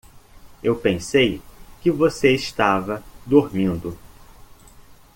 [0.63, 1.43] Eu pensei
[1.79, 3.95] que você estava dormindo.